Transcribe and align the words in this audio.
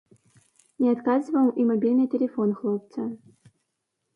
Не 0.83 0.87
адказваў 0.95 1.51
і 1.63 1.65
мабільны 1.73 2.05
тэлефон 2.15 2.57
хлопца. 2.63 3.01